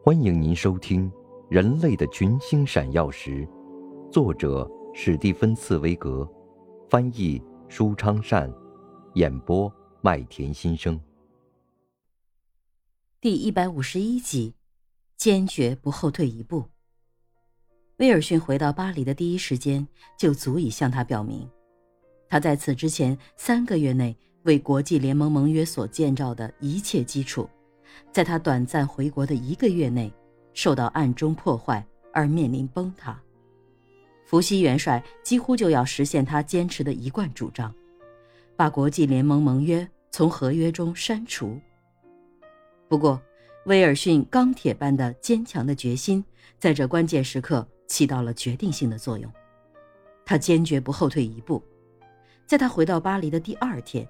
[0.00, 1.10] 欢迎您收听
[1.50, 3.46] 《人类的群星闪耀时》，
[4.10, 6.26] 作者史蒂芬·茨威格，
[6.88, 8.50] 翻译舒昌善，
[9.14, 10.98] 演播麦田心声。
[13.20, 14.54] 第一百五十一集，
[15.16, 16.64] 坚决不后退一步。
[17.96, 19.86] 威尔逊回到巴黎的第一时间，
[20.16, 21.46] 就足以向他表明，
[22.28, 27.50] 他在此之前三个月内为国际联盟盟约所建造的一切基础。
[28.12, 30.12] 在他短暂回国的一个月内，
[30.52, 33.20] 受到暗中破坏而面临崩塌。
[34.24, 37.74] 伏羲元帅几乎就要实现他坚持的一贯主张，
[38.56, 41.58] 把国际联盟盟约从合约中删除。
[42.88, 43.20] 不过，
[43.66, 46.24] 威尔逊钢铁般的坚强的决心，
[46.58, 49.30] 在这关键时刻起到了决定性的作用。
[50.24, 51.62] 他坚决不后退一步。
[52.46, 54.06] 在他回到巴黎的第二天，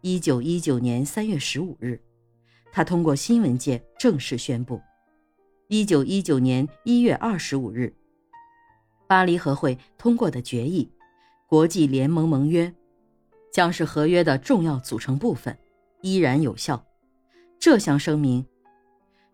[0.00, 2.00] 一九一九年三月十五日。
[2.70, 4.80] 他通过新闻界正式宣布，
[5.68, 7.92] 一九一九年一月二十五日，
[9.06, 10.90] 巴黎和会通过的决议，
[11.46, 12.72] 国际联盟盟约
[13.50, 15.56] 将是合约的重要组成部分，
[16.02, 16.84] 依然有效。
[17.58, 18.46] 这项声明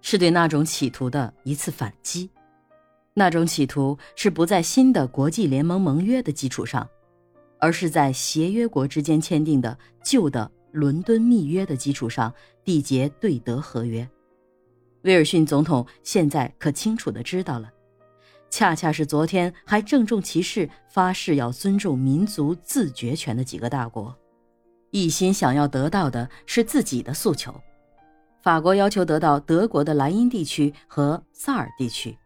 [0.00, 2.30] 是对那种企图的一次反击。
[3.12, 6.88] 那种企图是不在新的国际联盟盟约的基础上，
[7.60, 10.50] 而是在协约国之间签订的旧的。
[10.74, 14.06] 伦敦密约的基础上缔结对德合约，
[15.02, 17.70] 威尔逊总统现在可清楚地知道了，
[18.50, 24.12] 恰恰是昨天还郑重其事发誓要尊重民族自决权的几个大国，
[24.90, 27.54] 一心想要得到的是自己的诉求。
[28.42, 32.18] 法国要求得到德国的莱茵地区和萨尔地区，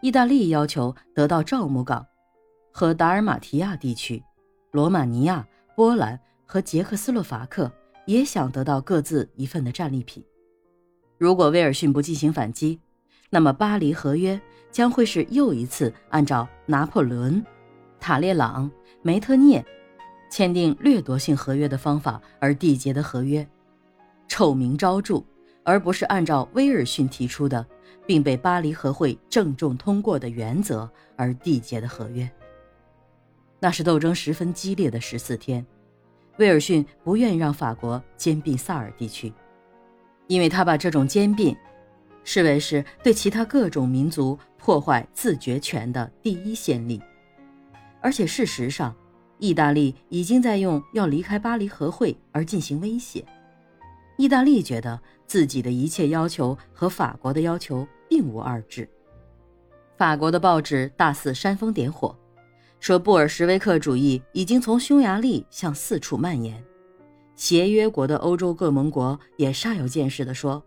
[0.00, 2.06] 意大利要求得到赵姆港
[2.72, 4.22] 和达尔马提亚地区，
[4.70, 6.18] 罗马尼亚、波兰。
[6.46, 7.70] 和捷克斯洛伐克
[8.06, 10.24] 也想得到各自一份的战利品。
[11.18, 12.80] 如果威尔逊不进行反击，
[13.28, 17.44] 那么巴黎合约将会是又一次按照拿破仑、
[17.98, 18.70] 塔列朗、
[19.02, 19.64] 梅特涅
[20.30, 23.46] 签订掠夺性合约的方法而缔结的合约，
[24.28, 25.22] 臭名昭著，
[25.64, 27.66] 而不是按照威尔逊提出的
[28.06, 32.30] 并被巴黎和会郑重通过的原则而缔结的合约。
[33.58, 35.66] 那是斗争十分激烈的十四天。
[36.38, 39.32] 威尔逊不愿意让法国兼并萨尔地区，
[40.26, 41.56] 因为他把这种兼并
[42.24, 47.00] 视为是对其他各种民族破坏自决权的第一先例。
[48.00, 48.94] 而且事实上，
[49.38, 53.24] 意大利已经在用要离开巴黎和会而进行威胁。
[54.18, 58.88] 意大利觉得自己的一切要求和法国的要求并无二致。
[59.96, 62.14] 法国的报纸大肆煽风点火。
[62.78, 66.62] 说布尔什维克主义已经从匈牙利向四处蔓延，
[67.34, 70.62] 协约国的欧洲各盟国也煞有介事地说，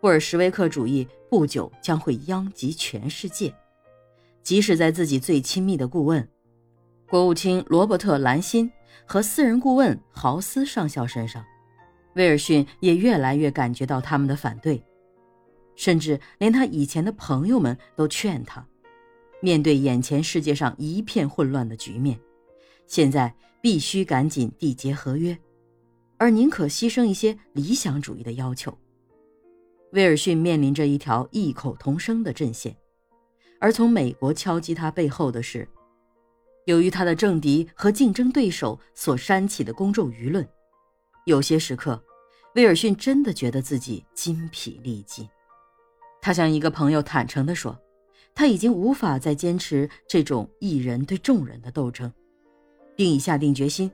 [0.00, 3.54] 布尔什维克主义不久将会殃及全世界。
[4.42, 6.28] 即使在自己最亲密的顾问，
[7.08, 8.68] 国务卿罗伯特·兰辛
[9.06, 11.44] 和私人顾问豪斯上校身上，
[12.14, 14.82] 威尔逊也越来越感觉到他们的反对，
[15.76, 18.66] 甚至连他以前的朋友们都劝他。
[19.42, 22.18] 面对眼前世界上一片混乱的局面，
[22.86, 25.36] 现在必须赶紧缔结合约，
[26.16, 28.78] 而宁可牺牲一些理想主义的要求。
[29.94, 32.76] 威尔逊面临着一条异口同声的阵线，
[33.58, 35.68] 而从美国敲击他背后的是，
[36.66, 40.48] 由于他的政敌和竞争对手所煽起的公众舆论。
[41.26, 42.00] 有些时刻，
[42.54, 45.28] 威尔逊真的觉得自己筋疲力尽。
[46.20, 47.76] 他向一个朋友坦诚地说。
[48.34, 52.10] 他已经无法再坚持这种一人对众人的斗争，
[52.96, 53.90] 并已下定决心：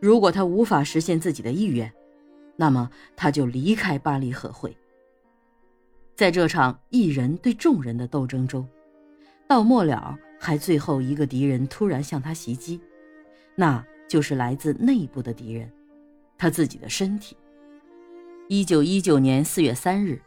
[0.00, 1.92] 如果他无法实现自己的意愿，
[2.56, 4.76] 那么他就离开巴黎和会。
[6.14, 8.68] 在这场一人对众人的斗争中，
[9.48, 12.80] 到末了还最后一个敌人突然向他袭击，
[13.56, 15.70] 那就是来自内部的敌人——
[16.38, 17.36] 他自己的身体。
[18.48, 20.20] 一九一九年四月三日。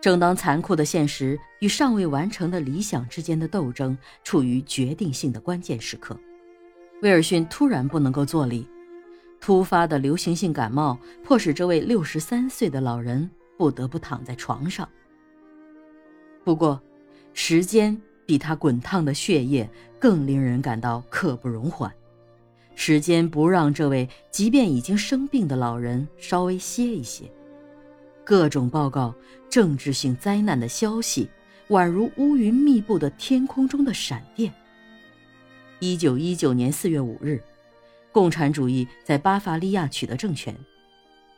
[0.00, 6.16] 正当残酷的现实与尚未完成的理想之间的斗争处于决定性的关键时刻，
[7.02, 8.66] 威尔逊突然不能够坐立。
[9.40, 14.88] 突发的流行性感冒迫使这位六十三岁的老人不得不躺在床上。
[16.44, 16.80] 不过，
[17.34, 19.68] 时间比他滚烫的血液
[19.98, 21.92] 更令人感到刻不容缓。
[22.74, 27.30] 时间不让这位即便已经生病的老人稍微歇一歇。
[28.28, 29.14] 各种报告、
[29.48, 31.26] 政治性灾难的消息，
[31.70, 34.52] 宛如乌云密布的天空中的闪电。
[35.78, 37.42] 一九一九年四月五日，
[38.12, 40.54] 共产主义在巴伐利亚取得政权，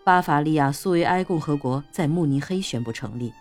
[0.02, 3.32] 巴伐利亚苏维埃共和国在慕尼黑宣布成立。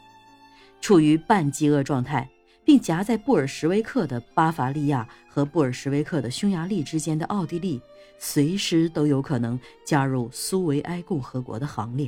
[0.80, 2.30] 处于半饥饿状态，
[2.64, 7.82] 并夹在布尔什维克的巴伐利亚和布尔什维克的匈牙利之间的奥地利，
[8.20, 12.08] 随时都有可能加入苏维埃共和国的行列。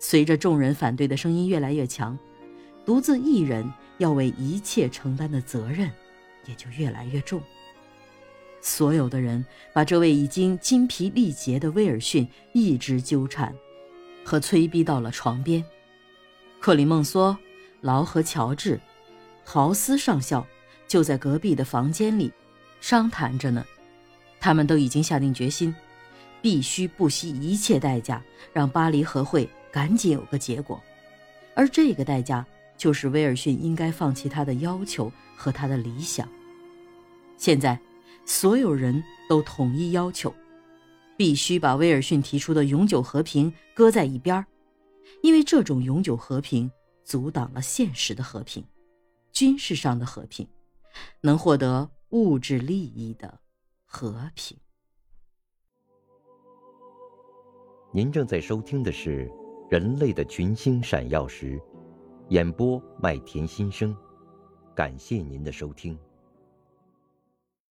[0.00, 2.18] 随着众人反对的声音越来越强，
[2.84, 5.88] 独自一人要为一切承担的责任
[6.46, 7.40] 也就越来越重。
[8.62, 13.54] 所有的人把这位已经精疲力竭的威尔逊一直纠缠
[14.24, 15.62] 和催逼到了床边。
[16.58, 17.36] 克里孟梭、
[17.82, 18.80] 劳和乔治、
[19.44, 20.46] 豪斯上校
[20.88, 22.32] 就在隔壁的房间里
[22.80, 23.64] 商谈着呢。
[24.40, 25.74] 他们都已经下定决心，
[26.40, 28.22] 必须不惜一切代价
[28.54, 30.82] 让巴黎和会赶紧有个结果，
[31.54, 32.46] 而这个代价
[32.76, 36.28] 就是威尔逊应该放弃他的要求和他的理想。
[37.36, 37.80] 现在。
[38.26, 40.32] 所有人都统一要求，
[41.16, 44.46] 必须把威尔逊提出的永久和平搁在一边
[45.22, 46.70] 因为这种永久和平
[47.02, 48.64] 阻挡了现实的和平，
[49.32, 50.46] 军事上的和平，
[51.22, 53.40] 能获得物质利益的
[53.84, 54.56] 和平。
[57.92, 59.26] 您正在收听的是
[59.70, 61.56] 《人类的群星闪耀时》，
[62.30, 63.96] 演播麦田心声，
[64.74, 65.96] 感谢您的收听。